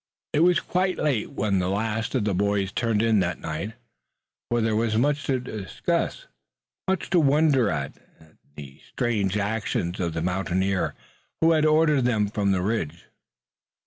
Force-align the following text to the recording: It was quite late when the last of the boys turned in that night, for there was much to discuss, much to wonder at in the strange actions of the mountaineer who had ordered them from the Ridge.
It 0.33 0.39
was 0.39 0.59
quite 0.59 0.97
late 0.97 1.29
when 1.29 1.59
the 1.59 1.69
last 1.69 2.15
of 2.15 2.25
the 2.25 2.33
boys 2.33 2.71
turned 2.71 3.03
in 3.03 3.19
that 3.19 3.37
night, 3.39 3.73
for 4.49 4.59
there 4.59 4.75
was 4.75 4.97
much 4.97 5.25
to 5.25 5.39
discuss, 5.39 6.25
much 6.87 7.11
to 7.11 7.19
wonder 7.19 7.69
at 7.69 7.97
in 8.19 8.39
the 8.55 8.79
strange 8.79 9.37
actions 9.37 9.99
of 9.99 10.13
the 10.13 10.23
mountaineer 10.23 10.95
who 11.39 11.51
had 11.51 11.67
ordered 11.67 12.05
them 12.05 12.29
from 12.29 12.51
the 12.51 12.63
Ridge. 12.63 13.05